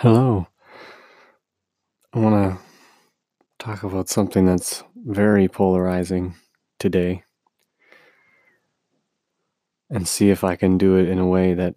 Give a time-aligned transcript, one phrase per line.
[0.00, 0.46] Hello.
[2.12, 2.62] I want to
[3.58, 6.34] talk about something that's very polarizing
[6.78, 7.22] today
[9.88, 11.76] and see if I can do it in a way that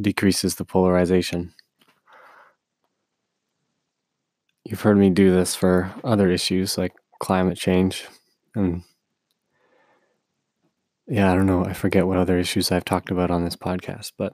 [0.00, 1.54] decreases the polarization.
[4.64, 8.08] You've heard me do this for other issues like climate change
[8.56, 8.82] and
[11.06, 14.10] yeah, I don't know, I forget what other issues I've talked about on this podcast,
[14.18, 14.32] but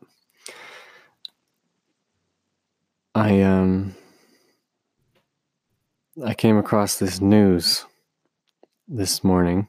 [3.14, 3.94] I um
[6.24, 7.86] I came across this news
[8.86, 9.68] this morning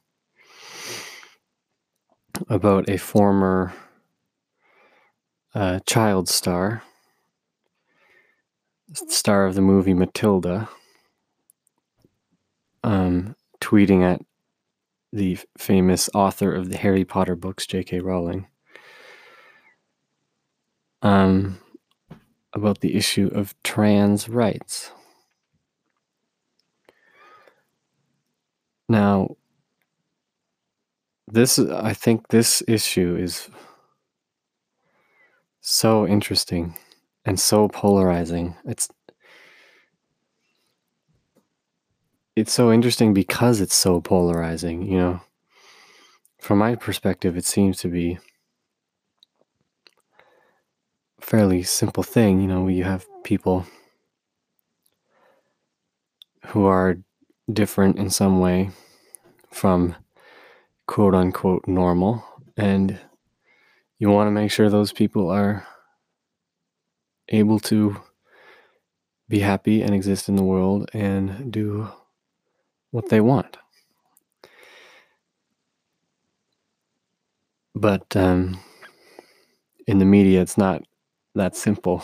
[2.50, 3.74] about a former
[5.54, 6.84] uh, child star,
[8.94, 10.70] star of the movie Matilda,
[12.84, 14.22] um, tweeting at
[15.14, 18.00] the famous author of the Harry Potter books, J.K.
[18.00, 18.48] Rowling,
[21.02, 21.60] um,
[22.54, 24.92] about the issue of trans rights.
[28.90, 29.38] Now,
[31.28, 33.50] this I think this issue is
[35.62, 36.76] so interesting
[37.26, 38.56] and so polarizing.
[38.66, 38.90] It's
[42.36, 45.22] it's so interesting because it's so polarizing, you know.
[46.40, 48.18] From my perspective, it seems to be
[51.21, 53.66] a fairly simple thing, you know, you have people
[56.48, 56.98] who are
[57.54, 58.70] different in some way
[59.50, 59.96] from
[60.88, 62.22] quote unquote normal.
[62.58, 63.00] And
[63.98, 65.66] you want to make sure those people are
[67.30, 67.96] able to
[69.30, 71.88] be happy and exist in the world and do
[72.90, 73.56] what they want.
[77.74, 78.60] But um,
[79.88, 80.84] in the media, it's not
[81.36, 82.04] that simple.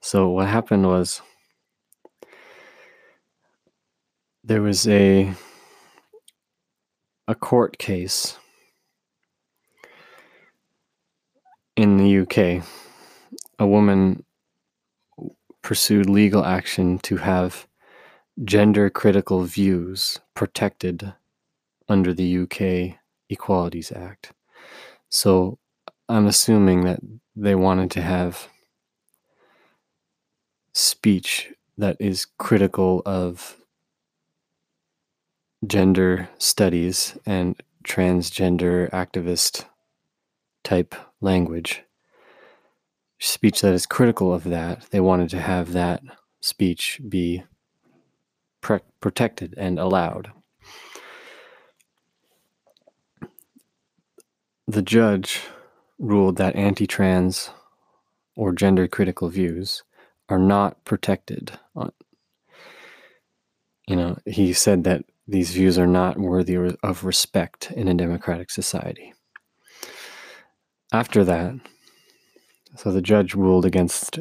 [0.00, 1.22] So, what happened was
[4.44, 5.32] there was a
[7.28, 8.36] a court case
[11.76, 12.62] in the UK.
[13.58, 14.24] A woman
[15.62, 17.66] pursued legal action to have
[18.44, 21.14] gender critical views protected
[21.88, 22.98] under the UK
[23.30, 24.32] Equalities Act.
[25.10, 25.58] So
[26.08, 27.00] I'm assuming that
[27.34, 28.48] they wanted to have
[30.72, 33.56] speech that is critical of
[35.66, 39.64] gender studies and transgender activist
[40.64, 41.82] type language,
[43.18, 46.02] speech that is critical of that, they wanted to have that
[46.40, 47.42] speech be
[48.60, 50.30] pre- protected and allowed.
[54.66, 55.40] The judge
[56.02, 57.50] ruled that anti trans
[58.36, 59.84] or gender critical views
[60.28, 61.58] are not protected.
[63.88, 68.50] You know, he said that these views are not worthy of respect in a democratic
[68.50, 69.12] society.
[70.92, 71.54] After that,
[72.76, 74.18] so the judge ruled against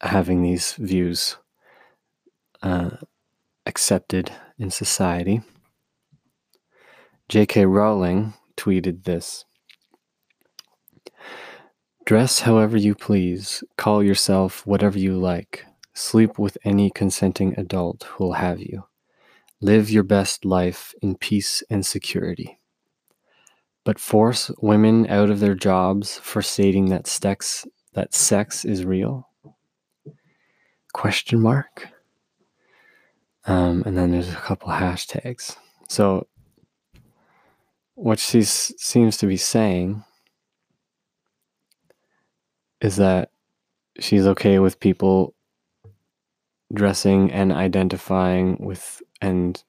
[0.00, 1.36] having these views
[2.62, 2.90] uh,
[3.66, 5.42] accepted in society.
[7.28, 7.66] J.K.
[7.66, 9.44] Rowling tweeted this
[12.04, 18.34] Dress however you please, call yourself whatever you like, sleep with any consenting adult who'll
[18.34, 18.84] have you.
[19.62, 22.60] Live your best life in peace and security.
[23.84, 29.28] But force women out of their jobs for stating that sex that sex is real?
[30.92, 31.88] Question mark.
[33.46, 35.56] Um, and then there's a couple hashtags.
[35.88, 36.26] So
[37.94, 40.04] what she seems to be saying
[42.84, 43.30] is that
[43.98, 45.34] she's okay with people
[46.74, 49.64] dressing and identifying with and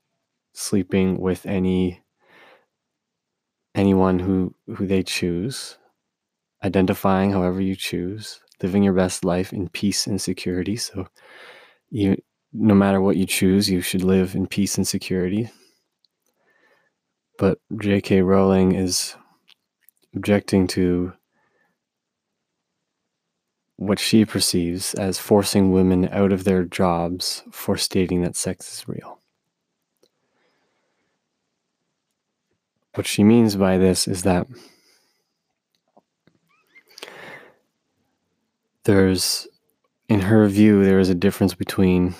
[0.52, 2.02] sleeping with any
[3.74, 5.78] anyone who who they choose.
[6.62, 8.42] Identifying however you choose.
[8.62, 10.76] Living your best life in peace and security.
[10.76, 11.08] So
[11.90, 12.17] you
[12.52, 15.50] no matter what you choose you should live in peace and security.
[17.38, 18.22] But J.K.
[18.22, 19.16] Rowling is
[20.14, 21.14] objecting to
[23.78, 28.88] what she perceives as forcing women out of their jobs for stating that sex is
[28.88, 29.20] real.
[32.94, 34.48] What she means by this is that
[38.86, 39.48] there's,
[40.08, 42.16] in her view, there is a difference between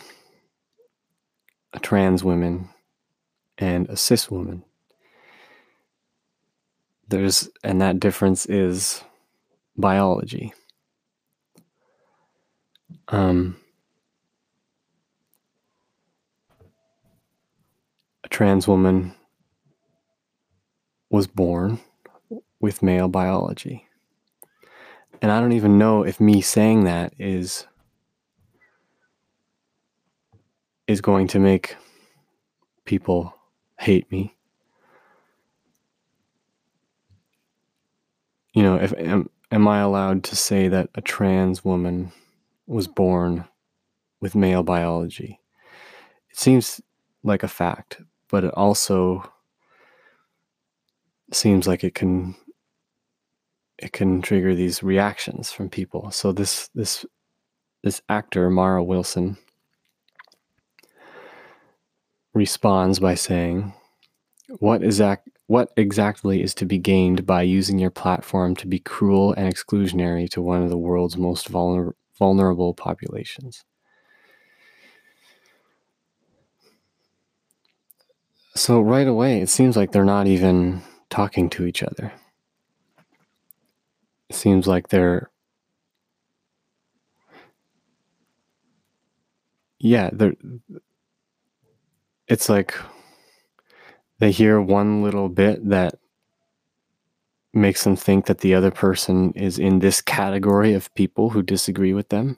[1.72, 2.68] a trans woman
[3.58, 4.64] and a cis woman.
[7.08, 9.02] There's, and that difference is
[9.78, 10.54] biology.
[13.08, 13.58] Um,
[18.24, 19.14] a trans woman
[21.10, 21.80] was born
[22.60, 23.86] with male biology.
[25.22, 27.66] And I don't even know if me saying that is
[30.88, 31.76] is going to make
[32.86, 33.36] people
[33.80, 34.36] hate me.
[38.54, 42.12] You know, if am, am I allowed to say that a trans woman
[42.68, 43.46] was born
[44.22, 45.40] with male biology?
[46.32, 46.82] It seems
[47.24, 49.32] like a fact, but it also
[51.32, 52.36] seems like it can
[53.78, 56.12] it can trigger these reactions from people.
[56.12, 57.06] So this this
[57.84, 59.38] this actor Mara Wilson
[62.34, 63.74] responds by saying,
[64.60, 68.80] "What is act- what exactly is to be gained by using your platform to be
[68.80, 73.64] cruel and exclusionary to one of the world's most vulner- vulnerable populations?"
[78.56, 82.14] So right away, it seems like they're not even talking to each other.
[84.30, 85.30] It seems like they're
[89.80, 90.36] yeah, they're
[92.28, 92.74] it's like
[94.20, 95.96] they hear one little bit that
[97.56, 101.94] makes them think that the other person is in this category of people who disagree
[101.94, 102.38] with them.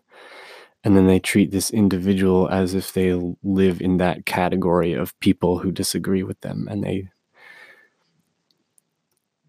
[0.84, 5.60] And then they treat this individual as if they live in that category of people
[5.60, 7.10] who disagree with them and they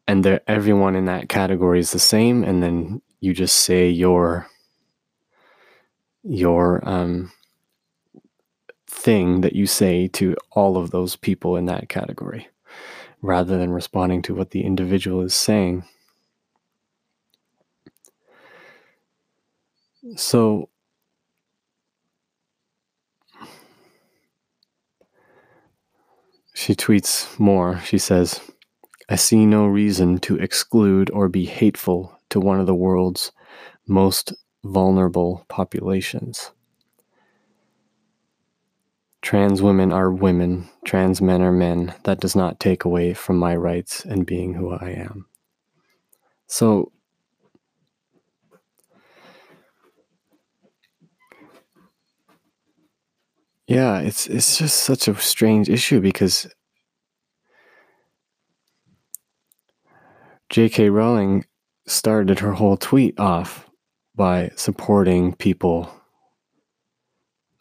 [0.08, 4.48] and they're, everyone in that category is the same and then you just say your
[6.24, 7.30] your um
[8.86, 12.48] thing that you say to all of those people in that category
[13.22, 15.84] rather than responding to what the individual is saying.
[20.16, 20.68] So,
[26.54, 27.80] she tweets more.
[27.84, 28.40] She says,
[29.08, 33.32] I see no reason to exclude or be hateful to one of the world's
[33.86, 34.34] most
[34.64, 36.50] vulnerable populations.
[39.22, 41.94] Trans women are women, trans men are men.
[42.04, 45.26] That does not take away from my rights and being who I am.
[46.46, 46.92] So,
[53.66, 56.48] yeah, it's it's just such a strange issue because
[60.50, 60.90] J.K.
[60.90, 61.44] Rowling
[61.86, 63.68] started her whole tweet off
[64.14, 65.92] by supporting people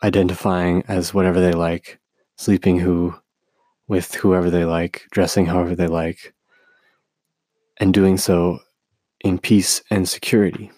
[0.03, 1.99] identifying as whatever they like,
[2.37, 3.15] sleeping who
[3.87, 6.33] with whoever they like, dressing however they like,
[7.79, 8.59] and doing so
[9.21, 10.71] in peace and security.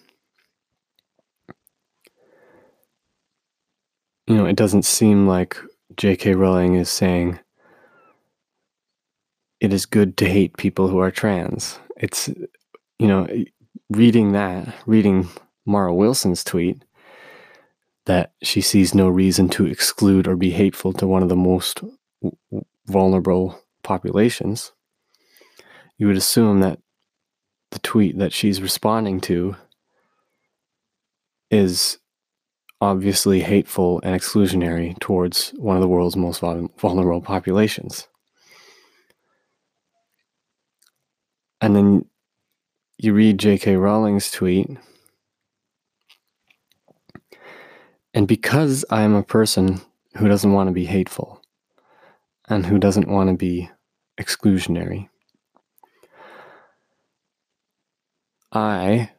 [4.26, 5.56] You know, it doesn't seem like
[5.96, 6.34] J.K.
[6.34, 7.40] Rowling is saying
[9.60, 11.78] it is good to hate people who are trans.
[11.96, 12.28] It's,
[12.98, 13.28] you know,
[13.90, 15.28] reading that, reading
[15.66, 16.82] Mara Wilson's tweet,
[18.10, 21.80] that she sees no reason to exclude or be hateful to one of the most
[22.88, 24.72] vulnerable populations,
[25.96, 26.80] you would assume that
[27.70, 29.54] the tweet that she's responding to
[31.52, 31.98] is
[32.80, 38.08] obviously hateful and exclusionary towards one of the world's most vulnerable populations.
[41.60, 42.06] And then
[42.98, 43.76] you read J.K.
[43.76, 44.68] Rowling's tweet
[48.14, 49.80] And because I am a person
[50.16, 51.40] who doesn't want to be hateful
[52.48, 53.70] and who doesn't want to be
[54.18, 55.08] exclusionary,
[58.52, 59.10] I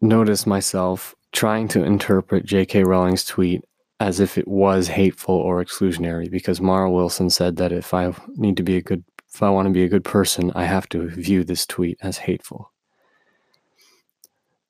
[0.00, 2.84] notice myself trying to interpret J.K.
[2.84, 3.64] Rowling's tweet
[4.00, 8.56] as if it was hateful or exclusionary because Mara Wilson said that if I need
[8.58, 9.04] to be a good
[9.34, 12.16] if I want to be a good person, I have to view this tweet as
[12.16, 12.72] hateful.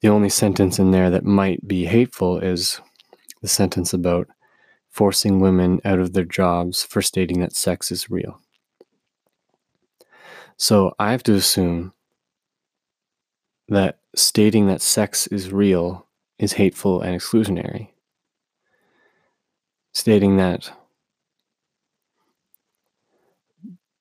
[0.01, 2.81] The only sentence in there that might be hateful is
[3.41, 4.29] the sentence about
[4.91, 8.41] forcing women out of their jobs for stating that sex is real.
[10.57, 11.93] So I have to assume
[13.69, 16.07] that stating that sex is real
[16.39, 17.91] is hateful and exclusionary.
[19.93, 20.71] Stating that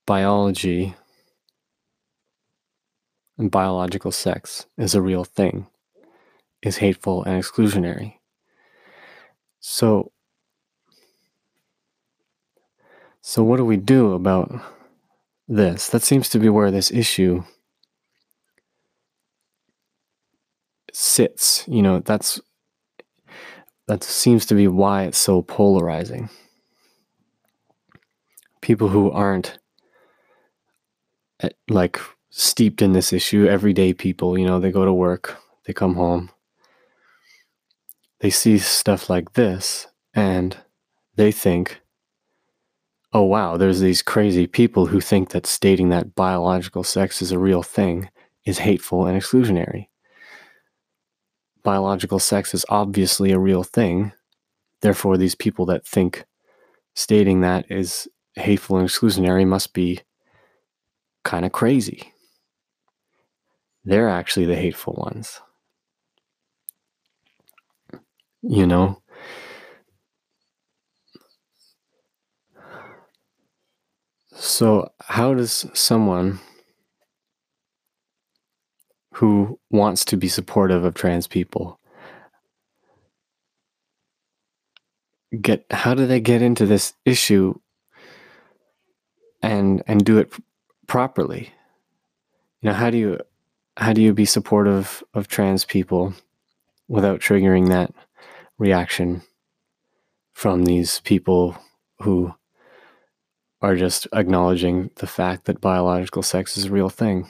[0.05, 0.95] biology
[3.37, 5.67] and biological sex is a real thing
[6.61, 8.16] is hateful and exclusionary.
[9.69, 10.13] So,
[13.21, 14.49] so what do we do about
[15.49, 15.89] this?
[15.89, 17.43] That seems to be where this issue
[20.93, 21.65] sits.
[21.67, 22.39] You know, that's
[23.89, 26.29] that seems to be why it's so polarizing.
[28.61, 29.59] People who aren't
[31.41, 35.73] eh, like steeped in this issue, everyday people, you know, they go to work, they
[35.73, 36.29] come home,
[38.19, 40.57] they see stuff like this, and
[41.15, 41.81] they think,
[43.13, 47.39] oh, wow, there's these crazy people who think that stating that biological sex is a
[47.39, 48.09] real thing
[48.45, 49.87] is hateful and exclusionary
[51.67, 54.13] biological sex is obviously a real thing.
[54.81, 56.23] Therefore, these people that think
[56.95, 59.99] stating that is hateful and exclusionary must be
[61.25, 62.13] kind of crazy.
[63.83, 65.41] They're actually the hateful ones.
[68.47, 69.01] You know?
[74.33, 76.39] So, how does someone
[79.13, 81.79] who wants to be supportive of trans people
[85.41, 87.53] get how do they get into this issue
[89.41, 90.31] and and do it
[90.87, 91.51] properly
[92.61, 93.19] you know how do you
[93.75, 96.13] how do you be supportive of trans people
[96.87, 97.91] without triggering that
[98.57, 99.21] reaction
[100.33, 101.57] from these people
[102.01, 102.33] who
[103.61, 107.27] are just acknowledging the fact that biological sex is a real thing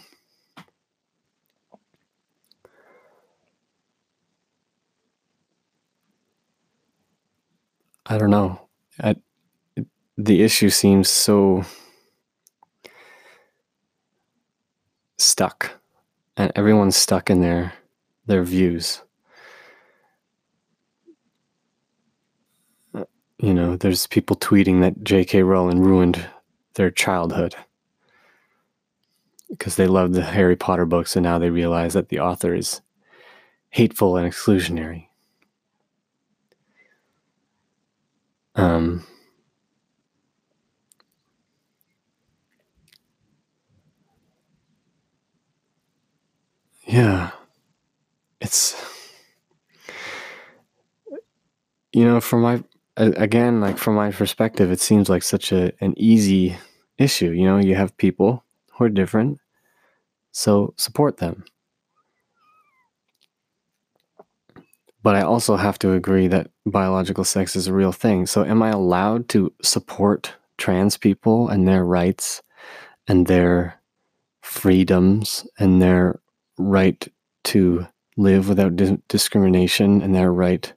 [8.06, 8.62] I don't know.
[9.02, 9.16] I,
[10.18, 11.64] the issue seems so
[15.18, 15.72] stuck,
[16.38, 17.74] and everyone's stuck in their
[18.26, 19.02] their views.
[23.40, 25.44] You know, there's people tweeting that J.K.
[25.44, 26.28] Rowling ruined
[26.74, 27.56] their childhood
[29.50, 32.82] because they loved the Harry Potter books, and now they realize that the author is
[33.70, 35.08] hateful and exclusionary.
[38.56, 39.06] Um,
[46.86, 47.32] yeah,
[48.42, 48.76] it's
[51.94, 52.64] you know, from my
[52.98, 56.58] again, like from my perspective, it seems like such a an easy
[56.98, 57.32] issue.
[57.32, 59.40] You know, you have people who are different,
[60.32, 61.46] so support them.
[65.04, 68.26] But I also have to agree that biological sex is a real thing.
[68.26, 72.42] So, am I allowed to support trans people and their rights
[73.08, 73.80] and their
[74.42, 76.20] freedoms and their
[76.58, 77.08] right
[77.46, 77.88] to
[78.18, 80.74] live without di- discrimination and their right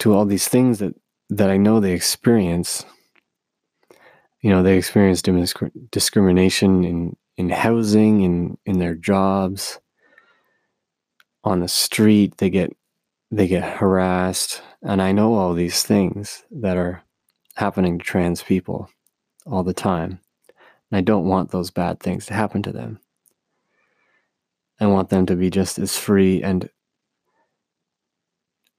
[0.00, 0.94] to all these things that,
[1.30, 2.84] that I know they experience?
[4.40, 5.22] You know, they experience
[5.90, 9.80] discrimination in, in housing, in, in their jobs
[11.46, 12.36] on the street.
[12.38, 12.76] They get
[13.30, 14.62] they get harassed.
[14.82, 17.02] And i know all these things that are
[17.54, 18.90] happening to trans people
[19.46, 20.20] all the time.
[20.90, 23.00] And i don't want those bad things to happen to them.
[24.78, 26.68] I want them to be just as free and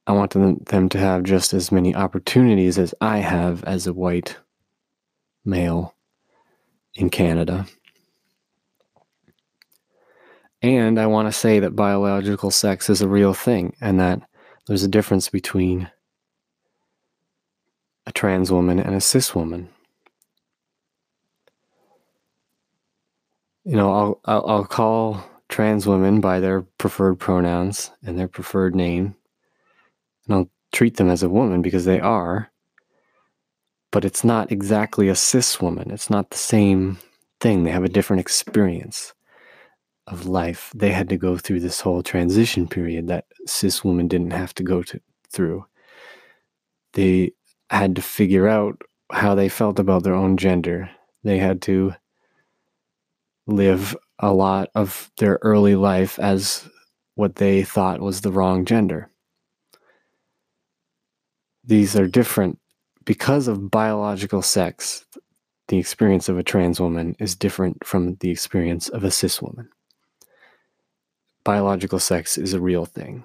[0.07, 4.37] i want them, to have just as many opportunities as i have as a white
[5.45, 5.95] male
[6.95, 7.67] in canada
[10.61, 14.21] and I want to say that biological sex is a real thing and that
[14.65, 15.89] there's a difference between
[18.05, 19.69] a trans woman and a cis woman.
[23.65, 28.75] You know, I'll, I'll, I'll call trans women by their preferred pronouns and their preferred
[28.75, 29.15] name,
[30.27, 32.51] and I'll treat them as a woman because they are,
[33.91, 35.91] but it's not exactly a cis woman.
[35.91, 36.99] It's not the same
[37.39, 37.63] thing.
[37.63, 39.13] They have a different experience
[40.07, 44.31] of life, they had to go through this whole transition period that cis women didn't
[44.31, 44.99] have to go to,
[45.31, 45.65] through.
[46.93, 47.33] They
[47.69, 48.81] had to figure out
[49.11, 50.89] how they felt about their own gender.
[51.23, 51.93] They had to
[53.47, 56.67] live a lot of their early life as
[57.15, 59.09] what they thought was the wrong gender.
[61.67, 62.59] These are different
[63.05, 65.05] because of biological sex.
[65.67, 69.69] The experience of a trans woman is different from the experience of a cis woman
[71.47, 73.23] biological sex is a real thing.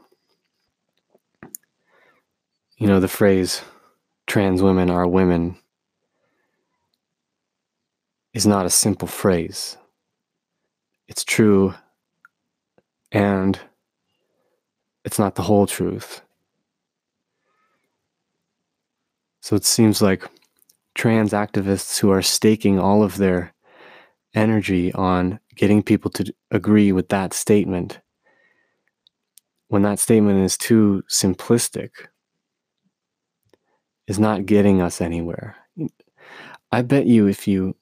[2.77, 3.63] You know, the phrase
[4.29, 5.57] trans women are women
[8.33, 9.77] is not a simple phrase.
[11.09, 11.75] It's true
[13.11, 13.59] and
[15.05, 16.23] it's not the whole truth.
[19.43, 20.25] So it seems like
[20.95, 23.53] trans activists who are staking all of their
[24.35, 28.01] energy on getting people to agree with that statement
[29.67, 31.91] when that statement is too simplistic
[34.07, 35.57] is not getting us anywhere.
[36.71, 37.75] I bet you if you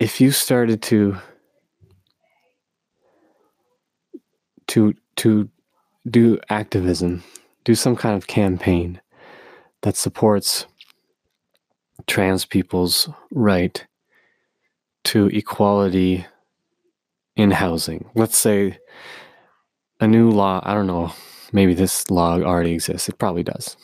[0.00, 1.16] if you started to
[4.66, 5.48] to to
[6.08, 7.22] do activism,
[7.62, 9.00] do some kind of campaign
[9.82, 10.66] that supports
[12.06, 13.86] trans people's right
[15.04, 16.26] to equality
[17.36, 18.10] in housing.
[18.14, 18.78] Let's say
[20.00, 21.12] a new law, I don't know,
[21.52, 23.08] maybe this law already exists.
[23.08, 23.76] It probably does.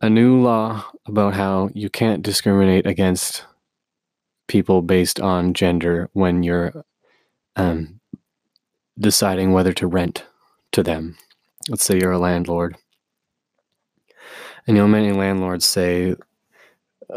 [0.00, 3.44] A new law about how you can't discriminate against
[4.48, 6.84] people based on gender when you're
[7.56, 8.00] um,
[8.98, 10.24] deciding whether to rent
[10.72, 11.16] to them.
[11.68, 12.76] Let's say you're a landlord.
[14.66, 16.16] You know, many landlords say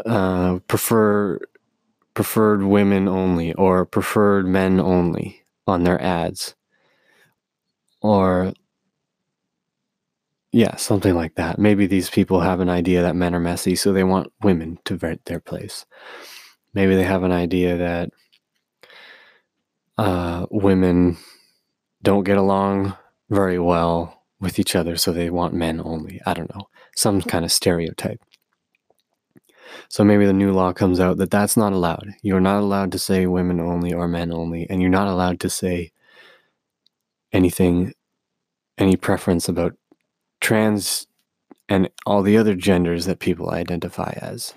[0.06, 1.38] uh, prefer
[2.14, 6.54] preferred women only or preferred men only on their ads.
[8.00, 8.52] Or
[10.52, 11.58] yeah something like that.
[11.58, 14.96] Maybe these people have an idea that men are messy so they want women to
[14.96, 15.84] rent their place.
[16.74, 18.10] Maybe they have an idea that
[19.98, 21.16] uh, women
[22.02, 22.96] don't get along
[23.30, 27.28] very well with each other so they want men only i don't know some hmm.
[27.28, 28.20] kind of stereotype
[29.88, 32.14] so maybe the new law comes out that that's not allowed.
[32.22, 35.50] You're not allowed to say women only or men only, and you're not allowed to
[35.50, 35.92] say
[37.32, 37.92] anything,
[38.78, 39.74] any preference about
[40.40, 41.06] trans
[41.68, 44.54] and all the other genders that people identify as.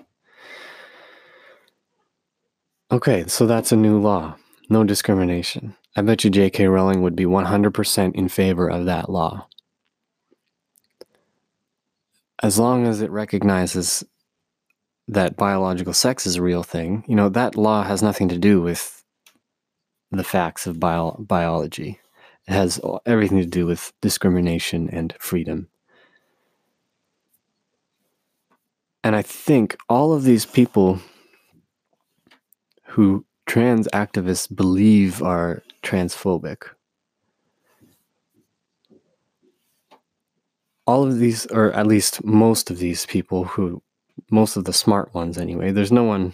[2.90, 4.36] Okay, so that's a new law.
[4.70, 5.76] No discrimination.
[5.96, 6.68] I bet you J.K.
[6.68, 9.48] Rowling would be 100% in favor of that law.
[12.42, 14.04] As long as it recognizes
[15.08, 18.60] that biological sex is a real thing, you know, that law has nothing to do
[18.60, 19.02] with
[20.10, 22.00] the facts of bio- biology.
[22.46, 25.68] It has everything to do with discrimination and freedom.
[29.04, 31.00] And I think all of these people
[32.84, 36.64] who trans activists believe are transphobic,
[40.88, 43.82] all of these, or at least most of these people who
[44.30, 45.70] most of the smart ones anyway.
[45.70, 46.32] There's no one,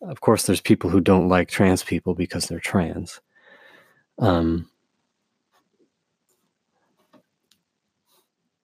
[0.00, 3.20] of course, there's people who don't like trans people because they're trans.
[4.18, 4.70] Um,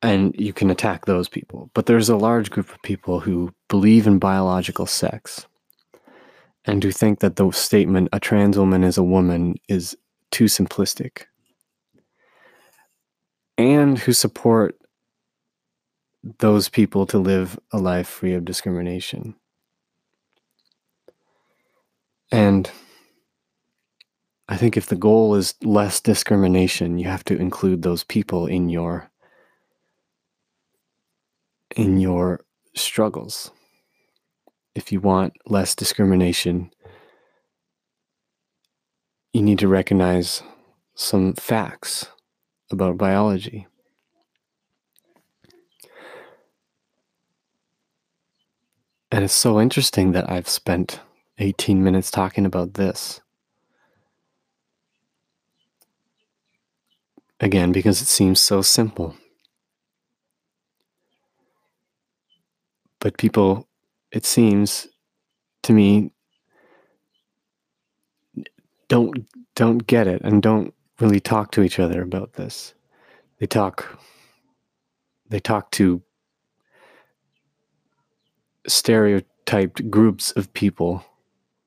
[0.00, 1.70] and you can attack those people.
[1.74, 5.46] But there's a large group of people who believe in biological sex
[6.64, 9.94] and who think that the statement, a trans woman is a woman, is
[10.30, 11.24] too simplistic.
[13.58, 14.78] And who support
[16.38, 19.34] those people to live a life free of discrimination.
[22.30, 22.70] And
[24.48, 28.68] I think if the goal is less discrimination, you have to include those people in
[28.68, 29.10] your
[31.76, 32.44] in your
[32.74, 33.50] struggles.
[34.74, 36.70] If you want less discrimination,
[39.32, 40.42] you need to recognize
[40.94, 42.08] some facts
[42.70, 43.66] about biology.
[49.10, 51.00] And it's so interesting that I've spent
[51.38, 53.20] 18 minutes talking about this.
[57.40, 59.16] Again, because it seems so simple.
[63.00, 63.68] But people,
[64.10, 64.88] it seems
[65.62, 66.10] to me,
[68.88, 72.74] don't don't get it and don't really talk to each other about this.
[73.38, 73.98] They talk
[75.28, 76.02] they talk to
[78.66, 81.04] stereotyped groups of people.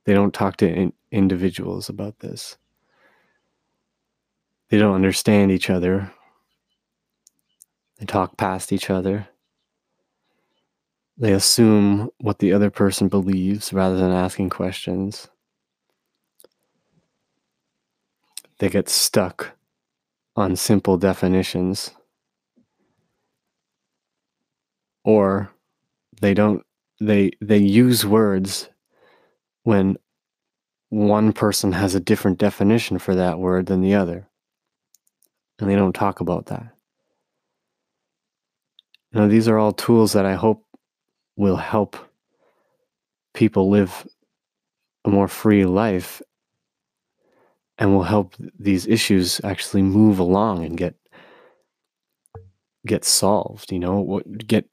[0.05, 2.57] They don't talk to in- individuals about this.
[4.69, 6.11] They don't understand each other.
[7.99, 9.27] They talk past each other.
[11.17, 15.27] They assume what the other person believes rather than asking questions.
[18.61, 19.57] They get stuck
[20.35, 21.89] on simple definitions.
[25.03, 25.51] Or
[26.21, 26.63] they don't
[26.99, 28.69] they they use words
[29.63, 29.97] when
[30.89, 34.27] one person has a different definition for that word than the other
[35.59, 36.75] and they don't talk about that
[39.13, 40.63] now these are all tools that i hope
[41.37, 41.97] will help
[43.33, 44.05] people live
[45.05, 46.21] a more free life
[47.81, 50.95] and will help these issues actually move along and get
[52.87, 54.65] get solved you know what get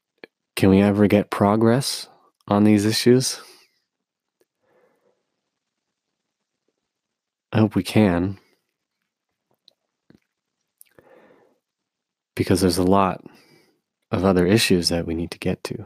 [0.55, 2.07] can we ever get progress
[2.49, 3.39] on these issues.
[7.53, 8.39] I hope we can.
[12.35, 13.23] Because there's a lot
[14.11, 15.85] of other issues that we need to get to.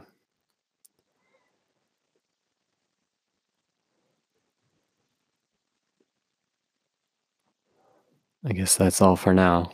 [8.44, 9.72] I guess that's all for now.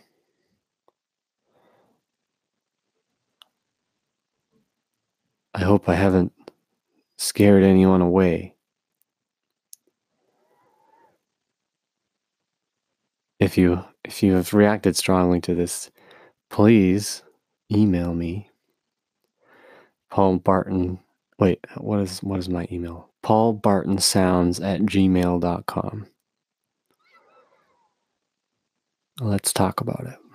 [5.52, 6.32] I hope I haven't
[7.18, 8.54] scared anyone away.
[13.40, 15.90] If you if you have reacted strongly to this,
[16.50, 17.22] please
[17.72, 18.50] email me.
[20.10, 21.00] Paul Barton
[21.38, 23.10] wait, what is what is my email?
[23.22, 26.06] Paul Barton Sounds at gmail.com.
[29.20, 30.29] Let's talk about it.